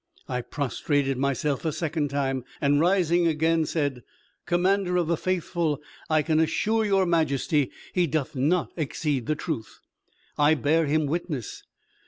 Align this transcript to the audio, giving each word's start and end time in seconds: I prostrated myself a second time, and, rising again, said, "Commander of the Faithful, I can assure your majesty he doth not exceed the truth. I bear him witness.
I 0.27 0.41
prostrated 0.41 1.19
myself 1.19 1.63
a 1.63 1.71
second 1.71 2.09
time, 2.09 2.43
and, 2.59 2.79
rising 2.79 3.27
again, 3.27 3.67
said, 3.67 4.01
"Commander 4.47 4.97
of 4.97 5.05
the 5.05 5.15
Faithful, 5.15 5.79
I 6.09 6.23
can 6.23 6.39
assure 6.39 6.83
your 6.83 7.05
majesty 7.05 7.69
he 7.93 8.07
doth 8.07 8.35
not 8.35 8.71
exceed 8.75 9.27
the 9.27 9.35
truth. 9.35 9.79
I 10.39 10.55
bear 10.55 10.87
him 10.87 11.05
witness. 11.05 11.61